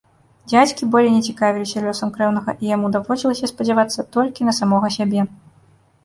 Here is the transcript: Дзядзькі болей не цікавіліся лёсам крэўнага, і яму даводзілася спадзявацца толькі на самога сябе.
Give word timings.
Дзядзькі 0.51 0.87
болей 0.93 1.11
не 1.17 1.19
цікавіліся 1.33 1.83
лёсам 1.87 2.09
крэўнага, 2.15 2.55
і 2.65 2.71
яму 2.75 2.89
даводзілася 2.95 3.49
спадзявацца 3.51 4.07
толькі 4.17 4.47
на 4.49 4.53
самога 4.61 4.87
сябе. 4.97 5.27